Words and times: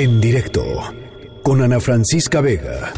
En 0.00 0.18
directo 0.18 0.64
con 1.42 1.60
Ana 1.60 1.78
Francisca 1.78 2.40
Vega. 2.40 2.90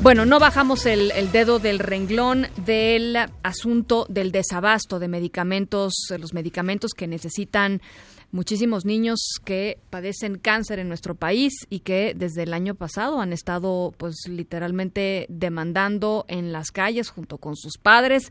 Bueno, 0.00 0.24
no 0.24 0.40
bajamos 0.40 0.86
el, 0.86 1.12
dedo 1.30 1.58
del 1.58 1.78
renglón 1.78 2.46
del 2.64 3.18
asunto 3.42 4.06
del 4.08 4.32
desabasto 4.32 4.98
de 4.98 5.08
medicamentos, 5.08 5.92
los 6.18 6.32
medicamentos 6.32 6.92
que 6.94 7.06
necesitan 7.06 7.82
muchísimos 8.30 8.86
niños 8.86 9.20
que 9.44 9.76
padecen 9.90 10.38
cáncer 10.38 10.78
en 10.78 10.88
nuestro 10.88 11.14
país 11.14 11.52
y 11.68 11.80
que 11.80 12.14
desde 12.16 12.44
el 12.44 12.54
año 12.54 12.74
pasado 12.74 13.20
han 13.20 13.34
estado 13.34 13.92
pues 13.98 14.16
literalmente 14.26 15.26
demandando 15.28 16.24
en 16.28 16.50
las 16.50 16.70
calles 16.70 17.10
junto 17.10 17.36
con 17.36 17.56
sus 17.56 17.76
padres 17.76 18.30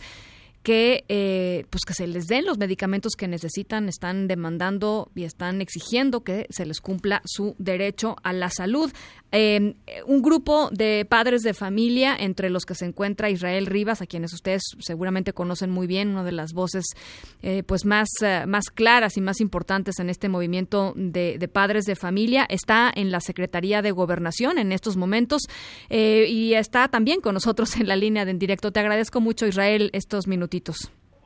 que 0.67 1.05
eh, 1.07 1.65
pues 1.69 1.85
que 1.85 1.93
se 1.93 2.07
les 2.07 2.27
den 2.27 2.43
los 2.43 2.57
medicamentos 2.57 3.13
que 3.15 3.29
necesitan, 3.29 3.87
están 3.87 4.27
demandando 4.27 5.09
y 5.15 5.23
están 5.23 5.61
exigiendo 5.61 6.25
que 6.25 6.45
se 6.49 6.65
les 6.65 6.81
cumpla 6.81 7.21
su 7.23 7.55
derecho 7.57 8.17
a 8.21 8.33
la 8.33 8.49
salud. 8.49 8.91
Em, 9.31 9.75
un 10.05 10.21
grupo 10.21 10.69
de 10.71 11.05
padres 11.09 11.43
de 11.43 11.53
familia, 11.53 12.17
entre 12.19 12.49
los 12.49 12.65
que 12.65 12.75
se 12.75 12.83
encuentra 12.83 13.29
Israel 13.29 13.65
Rivas, 13.65 14.01
a 14.01 14.07
quienes 14.07 14.33
ustedes 14.33 14.61
seguramente 14.79 15.31
conocen 15.31 15.69
muy 15.69 15.87
bien, 15.87 16.09
una 16.09 16.25
de 16.25 16.33
las 16.33 16.51
voces 16.51 16.83
eh, 17.41 17.63
pues 17.63 17.85
más, 17.85 18.09
eh, 18.21 18.43
más 18.45 18.65
claras 18.65 19.15
y 19.15 19.21
más 19.21 19.39
importantes 19.39 19.99
en 19.99 20.09
este 20.09 20.27
movimiento 20.27 20.91
de, 20.97 21.37
de, 21.37 21.47
padres 21.47 21.85
de 21.85 21.95
familia, 21.95 22.45
está 22.49 22.91
en 22.93 23.09
la 23.09 23.21
Secretaría 23.21 23.81
de 23.81 23.91
Gobernación 23.91 24.57
en 24.57 24.73
estos 24.73 24.97
momentos 24.97 25.43
y 25.89 26.53
está 26.55 26.89
también 26.89 27.21
con 27.21 27.33
nosotros 27.33 27.77
en 27.77 27.87
la 27.87 27.95
línea 27.95 28.25
de 28.25 28.31
en 28.31 28.39
directo. 28.39 28.71
Te 28.71 28.81
agradezco 28.81 29.21
mucho, 29.21 29.47
Israel, 29.47 29.89
estos 29.93 30.27
minutitos. 30.27 30.56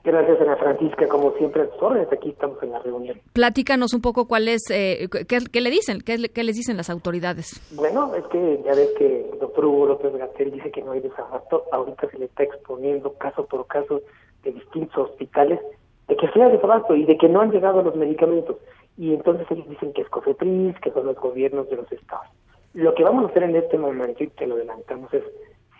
Gracias, 0.04 0.42
Ana 0.42 0.56
Francisca. 0.56 1.08
Como 1.08 1.32
siempre, 1.34 1.70
aquí 2.12 2.30
estamos 2.30 2.62
en 2.64 2.72
la 2.72 2.80
reunión. 2.80 3.20
Platícanos 3.34 3.94
un 3.94 4.02
poco 4.02 4.28
cuál 4.28 4.48
es, 4.48 4.64
eh, 4.72 5.08
qué, 5.28 5.62
le 5.62 5.70
dicen, 5.70 6.02
qué, 6.02 6.18
les 6.18 6.56
dicen 6.56 6.76
las 6.76 6.90
autoridades. 6.90 7.62
Bueno, 7.76 8.16
es 8.16 8.26
que 8.28 8.62
ya 8.66 8.74
ves 8.74 8.90
que 8.98 9.30
el 9.32 9.40
doctor 9.40 9.66
Hugo 9.66 9.86
López 9.88 10.16
Gatel 10.16 10.52
dice 10.52 10.72
que 10.72 10.82
no 10.82 10.94
hay 10.94 11.02
desabasto. 11.02 11.66
Ahorita 11.72 12.10
se 12.10 12.18
le 12.18 12.26
está 12.26 12.44
exponiendo 12.44 13.14
caso 13.14 13.46
por 13.46 13.68
caso 13.68 14.02
de 14.44 14.52
distintos 14.52 15.10
hospitales 15.10 15.60
de 16.08 16.16
que 16.16 16.28
sea 16.30 16.50
desabasto 16.50 16.96
y 16.96 17.06
de 17.06 17.18
que 17.18 17.30
no 17.30 17.42
han 17.42 17.52
llegado 17.52 17.84
los 17.84 17.96
medicamentos. 17.96 18.58
Y 18.98 19.14
entonces 19.14 19.46
ellos 19.52 19.70
dicen 19.70 19.94
que 19.94 20.02
es 20.02 20.10
COFEPRIS, 20.10 20.80
que 20.80 20.92
son 20.92 21.06
los 21.06 21.16
gobiernos 21.16 21.70
de 21.70 21.76
los 21.76 21.92
estados. 21.92 22.28
Lo 22.74 22.94
que 22.96 23.04
vamos 23.04 23.26
a 23.26 23.28
hacer 23.28 23.44
en 23.44 23.56
este 23.56 23.78
momento, 23.78 24.24
y 24.24 24.28
te 24.28 24.48
lo 24.48 24.56
adelantamos, 24.56 25.14
es 25.14 25.24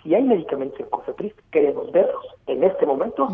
si 0.02 0.16
hay 0.16 0.24
medicamentos 0.24 0.80
en 0.80 0.88
COFEPRIS, 0.88 1.34
queremos 1.52 1.92
verlos 1.92 2.26
en 2.48 2.64
este 2.64 2.86
momento 2.86 3.30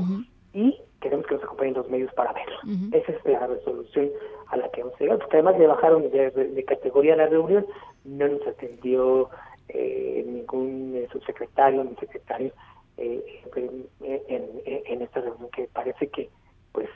y 0.54 0.78
queremos 1.02 1.26
que 1.28 1.36
nos 1.36 1.44
acompañen 1.44 1.76
los 1.76 1.90
medios 1.90 2.14
para 2.14 2.34
verlos. 2.34 2.60
Esa 2.92 3.12
es 3.12 3.26
la 3.26 3.48
resolución 3.48 4.10
a 4.48 4.58
la 4.58 4.70
que 4.70 4.82
hemos 4.82 5.00
llegado, 5.00 5.20
porque 5.20 5.38
además 5.38 5.60
le 5.60 5.68
bajaron 5.68 6.10
de, 6.10 6.66
categoría 6.68 7.14
a 7.14 7.18
la 7.18 7.28
reunión, 7.28 7.66
no 8.06 8.28
nos 8.28 8.46
atendió 8.48 9.30
eh, 9.70 10.24
ningún 10.26 10.94
eh, 10.96 11.08
subsecretario 11.12 11.84
ni 11.84 11.96
secretario 11.96 12.52
eh, 12.98 13.44
en, 13.56 15.02
esta 15.02 15.22
reunión 15.22 15.50
que 15.52 15.70
parece 15.72 16.08
que 16.08 16.30
pues 16.72 16.90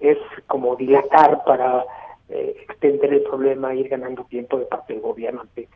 es 0.00 0.18
como 0.46 0.76
dilatar 0.76 1.44
para 1.44 1.84
extender 2.28 3.12
el 3.12 3.22
problema, 3.22 3.74
ir 3.74 3.88
ganando 3.88 4.24
tiempo 4.24 4.58
de 4.58 4.66
parte 4.66 4.92
del 4.92 5.02
gobierno 5.02 5.42
ante 5.42 5.68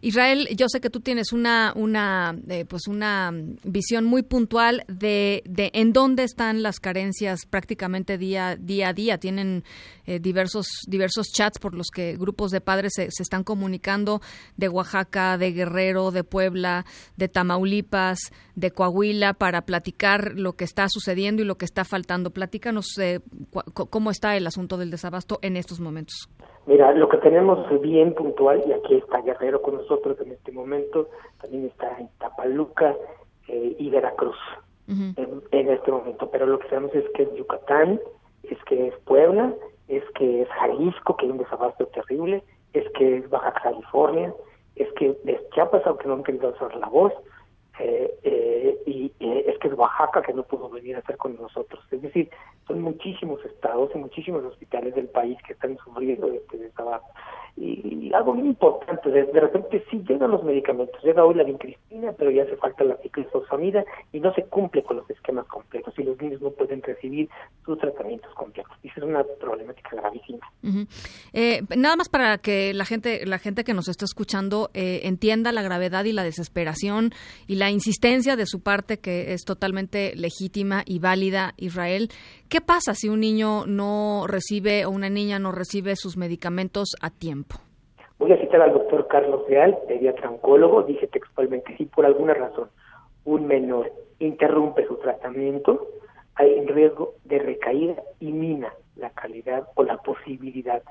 Israel, 0.00 0.48
yo 0.56 0.68
sé 0.68 0.80
que 0.80 0.90
tú 0.90 1.00
tienes 1.00 1.32
una 1.32 1.72
una 1.74 2.36
eh, 2.48 2.64
pues 2.64 2.86
una 2.86 3.32
visión 3.64 4.04
muy 4.04 4.22
puntual 4.22 4.84
de, 4.88 5.42
de 5.46 5.70
en 5.74 5.92
dónde 5.92 6.24
están 6.24 6.62
las 6.62 6.80
carencias 6.80 7.46
prácticamente 7.48 8.18
día 8.18 8.56
día 8.56 8.88
a 8.88 8.92
día. 8.92 9.18
Tienen 9.18 9.64
eh, 10.06 10.18
diversos 10.18 10.66
diversos 10.86 11.28
chats 11.32 11.58
por 11.58 11.74
los 11.74 11.88
que 11.88 12.16
grupos 12.16 12.50
de 12.50 12.60
padres 12.60 12.92
se, 12.94 13.08
se, 13.10 13.22
están 13.22 13.44
comunicando 13.44 14.20
de 14.56 14.68
Oaxaca, 14.68 15.38
de 15.38 15.52
Guerrero, 15.52 16.10
de 16.10 16.24
Puebla, 16.24 16.84
de 17.16 17.28
Tamaulipas, 17.28 18.18
de 18.54 18.70
Coahuila 18.70 19.34
para 19.34 19.64
platicar 19.66 20.32
lo 20.36 20.54
que 20.54 20.64
está 20.64 20.88
sucediendo 20.88 21.42
y 21.42 21.44
lo 21.44 21.56
que 21.56 21.64
está 21.64 21.84
faltando. 21.84 22.30
Platícanos 22.30 22.86
eh, 22.98 23.20
cómo 23.72 24.10
está 24.10 24.36
el 24.36 24.46
asunto 24.46 24.76
del 24.76 24.90
desabasto 24.90 25.38
en 25.42 25.56
estos 25.56 25.80
momentos. 25.80 26.28
Mira, 26.66 26.92
lo 26.92 27.08
que 27.08 27.18
tenemos 27.18 27.58
bien 27.80 28.14
puntual, 28.14 28.62
y 28.66 28.72
aquí 28.72 28.94
está 28.94 29.20
Guerrero 29.20 29.60
con 29.60 29.74
nosotros 29.76 30.18
en 30.20 30.32
este 30.32 30.50
momento, 30.50 31.08
también 31.40 31.66
está 31.66 31.98
en 31.98 32.08
Tapaluca 32.18 32.96
eh, 33.48 33.76
y 33.78 33.90
Veracruz 33.90 34.36
en, 34.86 35.70
este 35.70 35.90
momento, 35.90 36.30
pero 36.30 36.46
lo 36.46 36.58
que 36.58 36.68
sabemos 36.68 36.94
es 36.94 37.04
que 37.14 37.22
es 37.22 37.34
Yucatán, 37.34 38.00
es 38.42 38.62
que 38.64 38.88
es 38.88 38.94
Puebla, 39.04 39.54
es 39.88 40.02
que 40.14 40.42
es 40.42 40.48
Jalisco, 40.48 41.16
que 41.16 41.26
hay 41.26 41.32
un 41.32 41.38
desabasto 41.38 41.86
terrible, 41.86 42.42
es 42.72 42.88
que 42.90 43.18
es 43.18 43.30
Baja 43.30 43.52
California, 43.62 44.34
es 44.76 44.90
que 44.94 45.16
es 45.24 45.50
Chiapas, 45.50 45.82
aunque 45.86 46.08
no 46.08 46.14
han 46.14 46.24
querido 46.24 46.48
hacer 46.48 46.74
la 46.76 46.88
voz, 46.88 47.12
eh, 47.80 48.18
eh, 48.22 48.82
y 48.86 49.12
eh, 49.18 49.44
es 49.48 49.58
que 49.58 49.68
es 49.68 49.74
Oaxaca 49.74 50.22
que 50.22 50.32
no 50.32 50.44
pudo 50.44 50.68
venir 50.68 50.96
a 50.96 51.00
estar 51.00 51.16
con 51.16 51.36
nosotros. 51.36 51.84
Es 51.90 52.02
decir, 52.02 52.30
son 52.66 52.80
muchísimos 52.82 53.44
estados 53.44 53.90
y 53.94 53.98
muchísimos 53.98 54.44
hospitales 54.44 54.94
del 54.94 55.08
país 55.08 55.36
que 55.46 55.54
están 55.54 55.76
sufriendo 55.78 56.28
este 56.32 56.58
desabasto. 56.58 57.08
Y, 57.56 58.12
algo 58.14 58.34
muy 58.34 58.46
importante, 58.46 59.10
de, 59.10 59.40
repente 59.40 59.84
sí 59.90 60.02
llegan 60.08 60.30
los 60.30 60.44
medicamentos, 60.44 61.02
llega 61.02 61.24
hoy 61.24 61.34
la 61.34 61.42
vincristina, 61.42 62.12
pero 62.12 62.30
ya 62.30 62.44
hace 62.44 62.56
falta 62.56 62.84
la 62.84 62.96
ciclosamida 62.98 63.84
y 64.12 64.20
no 64.20 64.32
se 64.34 64.44
cumple 64.44 64.84
con 64.84 64.98
los 64.98 65.10
esquemas 65.10 65.46
completos 65.46 65.92
y 65.98 66.04
los 66.04 66.20
niños 66.20 66.40
no 66.40 66.50
pueden 66.50 66.80
recibir 66.82 67.28
sus 67.64 67.76
tratamientos 67.78 68.32
completos. 68.34 68.72
Y 68.84 68.88
esa 68.88 69.00
es 69.00 69.06
una 69.06 69.24
problemática 69.40 69.96
gravísima. 69.96 70.48
Eh, 71.32 71.62
nada 71.76 71.96
más 71.96 72.08
para 72.08 72.38
que 72.38 72.72
la 72.72 72.84
gente, 72.84 73.26
la 73.26 73.38
gente 73.38 73.64
que 73.64 73.74
nos 73.74 73.88
está 73.88 74.04
escuchando 74.04 74.70
eh, 74.74 75.00
entienda 75.04 75.50
la 75.50 75.62
gravedad 75.62 76.04
y 76.04 76.12
la 76.12 76.22
desesperación 76.22 77.12
y 77.46 77.56
la 77.56 77.70
insistencia 77.70 78.36
de 78.36 78.46
su 78.46 78.62
parte 78.62 78.98
que 78.98 79.32
es 79.32 79.44
totalmente 79.44 80.14
legítima 80.16 80.82
y 80.86 81.00
válida, 81.00 81.54
Israel. 81.56 82.10
¿Qué 82.48 82.60
pasa 82.60 82.94
si 82.94 83.08
un 83.08 83.20
niño 83.20 83.66
no 83.66 84.26
recibe 84.28 84.86
o 84.86 84.90
una 84.90 85.10
niña 85.10 85.38
no 85.38 85.50
recibe 85.50 85.96
sus 85.96 86.16
medicamentos 86.16 86.90
a 87.00 87.10
tiempo? 87.10 87.43
Voy 88.24 88.32
a 88.32 88.40
citar 88.40 88.62
al 88.62 88.72
doctor 88.72 89.06
Carlos 89.06 89.42
Real, 89.50 89.76
pediatra 89.86 90.30
oncólogo, 90.30 90.82
dice 90.82 91.06
textualmente, 91.08 91.76
si 91.76 91.84
por 91.84 92.06
alguna 92.06 92.32
razón 92.32 92.70
un 93.26 93.46
menor 93.46 93.92
interrumpe 94.18 94.86
su 94.86 94.96
tratamiento, 94.96 95.86
hay 96.36 96.64
riesgo 96.64 97.16
de 97.24 97.38
recaída 97.38 97.96
y 98.20 98.32
mina 98.32 98.72
la 98.96 99.10
calidad 99.10 99.68
o 99.74 99.82
la 99.82 99.98
posibilidad 99.98 100.82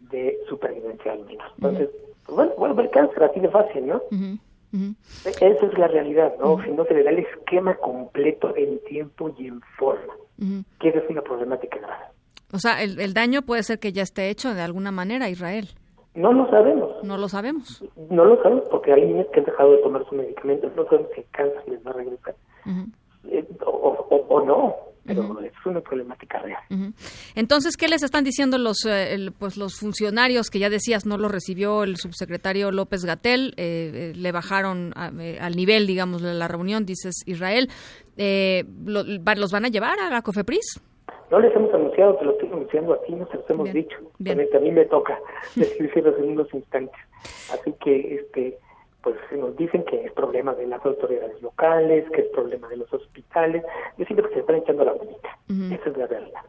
de 0.00 0.36
supervivencia 0.48 1.12
al 1.12 1.24
menor. 1.26 1.46
Entonces, 1.58 1.90
pues 2.26 2.34
bueno, 2.34 2.52
bueno, 2.58 2.80
el 2.80 2.90
cáncer 2.90 3.22
así 3.22 3.38
de 3.38 3.50
fácil, 3.50 3.86
¿no? 3.86 4.02
Esa 5.24 5.66
es 5.66 5.78
la 5.78 5.86
realidad, 5.86 6.34
¿no? 6.40 6.60
Si 6.64 6.72
no 6.72 6.84
se 6.86 6.94
le 6.94 7.04
da 7.04 7.10
el 7.10 7.20
esquema 7.20 7.76
completo 7.76 8.52
en 8.56 8.80
tiempo 8.80 9.32
y 9.38 9.46
en 9.46 9.60
forma, 9.78 10.12
que 10.80 10.88
esa 10.88 10.98
es 10.98 11.08
una 11.08 11.22
problemática 11.22 11.78
grave. 11.78 12.06
O 12.52 12.58
sea, 12.58 12.82
el, 12.82 12.98
el 12.98 13.14
daño 13.14 13.42
puede 13.42 13.62
ser 13.62 13.78
que 13.78 13.92
ya 13.92 14.02
esté 14.02 14.28
hecho 14.28 14.54
de 14.54 14.62
alguna 14.62 14.90
manera, 14.90 15.28
Israel. 15.28 15.68
No 16.14 16.32
lo 16.32 16.48
sabemos. 16.50 17.04
No 17.04 17.16
lo 17.16 17.28
sabemos. 17.28 17.84
No 18.10 18.24
lo 18.24 18.42
sabemos 18.42 18.64
porque 18.70 18.92
hay 18.92 19.06
niños 19.06 19.26
que 19.32 19.40
han 19.40 19.46
dejado 19.46 19.72
de 19.72 19.78
tomar 19.78 20.04
su 20.08 20.14
medicamento, 20.14 20.70
no 20.76 20.84
sabemos 20.86 21.08
si 21.14 21.20
el 21.20 21.26
cáncer 21.30 21.62
les 21.68 21.86
va 21.86 21.90
a 21.90 21.94
regresar. 21.94 22.34
Eh, 23.28 23.46
o, 23.66 24.42
no, 24.44 24.74
pero 25.04 25.40
es 25.40 25.52
una 25.64 25.80
problemática 25.80 26.38
real. 26.38 26.62
Entonces, 27.34 27.76
¿qué 27.76 27.88
les 27.88 28.02
están 28.02 28.24
diciendo 28.24 28.58
los 28.58 28.84
eh, 28.86 29.30
pues 29.38 29.56
los 29.56 29.78
funcionarios 29.78 30.50
que 30.50 30.58
ya 30.58 30.70
decías 30.70 31.06
no 31.06 31.18
lo 31.18 31.28
recibió 31.28 31.84
el 31.84 31.96
subsecretario 31.96 32.72
López 32.72 33.04
Gatel? 33.04 33.54
Eh, 33.56 34.12
le 34.16 34.32
bajaron 34.32 34.92
al 34.96 35.56
nivel, 35.56 35.86
digamos, 35.86 36.22
de 36.22 36.34
la 36.34 36.48
reunión, 36.48 36.86
dices 36.86 37.22
Israel. 37.26 37.68
¿Los 38.16 39.52
van 39.52 39.64
a 39.64 39.68
llevar 39.68 40.00
a 40.00 40.10
la 40.10 40.22
COFEPRIS? 40.22 40.80
No 41.30 41.38
les 41.38 41.54
hemos 41.54 41.72
anunciado, 41.72 42.16
te 42.16 42.24
lo 42.24 42.32
estoy 42.32 42.48
anunciando 42.48 42.94
a 42.94 43.02
ti, 43.02 43.12
no 43.14 43.26
se 43.28 43.36
los 43.36 43.50
hemos 43.50 43.72
dicho. 43.72 43.96
A 43.98 44.60
mí 44.60 44.70
me 44.72 44.84
toca 44.86 45.18
decirlo 45.54 46.16
en 46.18 46.30
unos 46.32 46.52
instantes. 46.52 47.00
Así 47.52 47.72
que, 47.80 48.14
este, 48.16 48.58
pues 49.02 49.16
nos 49.36 49.56
dicen 49.56 49.84
que 49.84 50.04
es 50.04 50.12
problema 50.12 50.54
de 50.54 50.66
las 50.66 50.84
autoridades 50.84 51.40
locales, 51.40 52.04
que 52.10 52.22
es 52.22 52.28
problema 52.28 52.68
de 52.68 52.78
los 52.78 52.92
hospitales. 52.92 53.64
Yo 53.96 54.04
siento 54.04 54.28
que 54.28 54.34
se 54.34 54.40
están 54.40 54.56
echando 54.56 54.84
la 54.84 54.92
bonita. 54.92 55.38
Esa 55.48 55.90
es 55.90 55.96
la 55.96 56.06
realidad. 56.06 56.40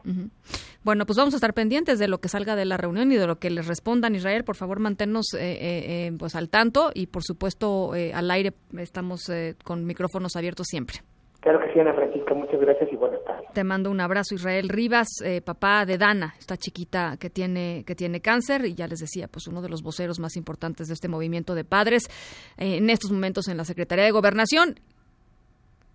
Bueno, 0.84 1.06
pues 1.06 1.16
vamos 1.16 1.32
a 1.34 1.36
estar 1.36 1.54
pendientes 1.54 1.98
de 2.00 2.08
lo 2.08 2.18
que 2.18 2.28
salga 2.28 2.56
de 2.56 2.64
la 2.64 2.76
reunión 2.76 3.12
y 3.12 3.16
de 3.16 3.26
lo 3.26 3.38
que 3.38 3.50
les 3.50 3.66
respondan. 3.66 4.16
Israel, 4.16 4.42
por 4.44 4.56
favor, 4.56 4.80
manténnos 4.80 5.32
eh, 5.34 5.38
eh, 5.40 5.58
eh, 5.62 6.12
pues 6.18 6.34
al 6.34 6.48
tanto 6.48 6.90
y, 6.92 7.06
por 7.06 7.22
supuesto, 7.22 7.92
al 7.92 8.30
aire 8.30 8.52
estamos 8.76 9.30
con 9.64 9.84
micrófonos 9.84 10.34
abiertos 10.36 10.66
siempre. 10.68 10.98
Claro 11.42 11.58
que 11.58 11.72
sí, 11.72 11.80
Ana 11.80 11.92
Francisca, 11.92 12.34
muchas 12.34 12.60
gracias 12.60 12.92
y 12.92 12.94
buenas 12.94 13.22
tardes. 13.24 13.52
Te 13.52 13.64
mando 13.64 13.90
un 13.90 14.00
abrazo, 14.00 14.36
Israel 14.36 14.68
Rivas, 14.68 15.08
eh, 15.24 15.40
papá 15.40 15.84
de 15.84 15.98
Dana, 15.98 16.36
esta 16.38 16.56
chiquita 16.56 17.16
que 17.18 17.30
tiene, 17.30 17.82
que 17.84 17.96
tiene 17.96 18.20
cáncer, 18.20 18.64
y 18.64 18.74
ya 18.74 18.86
les 18.86 19.00
decía, 19.00 19.26
pues 19.26 19.48
uno 19.48 19.60
de 19.60 19.68
los 19.68 19.82
voceros 19.82 20.20
más 20.20 20.36
importantes 20.36 20.86
de 20.86 20.94
este 20.94 21.08
movimiento 21.08 21.56
de 21.56 21.64
padres, 21.64 22.04
eh, 22.58 22.76
en 22.76 22.90
estos 22.90 23.10
momentos 23.10 23.48
en 23.48 23.56
la 23.56 23.64
Secretaría 23.64 24.04
de 24.04 24.12
Gobernación. 24.12 24.78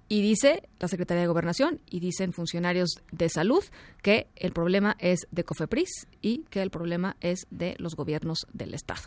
Y 0.09 0.21
dice 0.21 0.63
la 0.79 0.89
Secretaría 0.89 1.21
de 1.21 1.27
Gobernación 1.27 1.79
y 1.89 2.01
dicen 2.01 2.33
funcionarios 2.33 3.01
de 3.13 3.29
salud 3.29 3.63
que 4.01 4.27
el 4.35 4.51
problema 4.51 4.97
es 4.99 5.27
de 5.31 5.45
COFEPRIS 5.45 6.07
y 6.21 6.43
que 6.49 6.61
el 6.61 6.71
problema 6.71 7.15
es 7.21 7.47
de 7.51 7.75
los 7.77 7.95
gobiernos 7.95 8.47
del 8.51 8.73
Estado. 8.73 9.01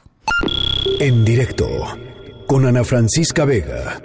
En 1.01 1.25
directo 1.25 1.69
con 2.47 2.67
Ana 2.67 2.85
Francisca 2.85 3.45
Vega. 3.45 4.01